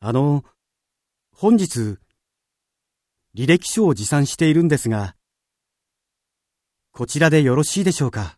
[0.00, 0.44] あの、
[1.32, 1.98] 本日、
[3.34, 5.16] 履歴書を持参しているんですが、
[6.92, 8.37] こちらでよろしいでしょうか？